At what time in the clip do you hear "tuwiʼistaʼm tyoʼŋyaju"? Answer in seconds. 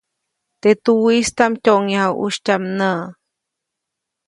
0.83-2.13